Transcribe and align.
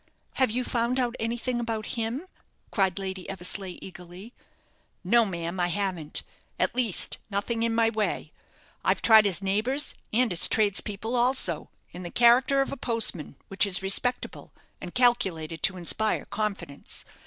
"Have 0.37 0.49
you 0.49 0.63
found 0.63 0.99
out 0.99 1.15
anything 1.19 1.59
about 1.59 1.85
him?" 1.93 2.25
cried 2.71 2.97
Lady 2.97 3.29
Eversleigh, 3.29 3.77
eagerly. 3.83 4.33
"No, 5.03 5.25
ma'am, 5.25 5.59
I 5.59 5.67
haven't. 5.67 6.23
At 6.57 6.73
least, 6.73 7.19
nothing 7.29 7.61
in 7.61 7.75
my 7.75 7.91
way. 7.91 8.31
I've 8.83 9.03
tried 9.03 9.25
his 9.25 9.43
neighbours, 9.43 9.93
and 10.11 10.31
his 10.31 10.47
tradespeople 10.47 11.15
also, 11.15 11.69
in 11.91 12.01
the 12.01 12.09
character 12.09 12.61
of 12.61 12.71
a 12.71 12.77
postman, 12.77 13.35
which 13.47 13.63
is 13.67 13.83
respectable, 13.83 14.51
and 14.81 14.95
calculated 14.95 15.61
to 15.61 15.77
inspire 15.77 16.25
confidence. 16.25 17.05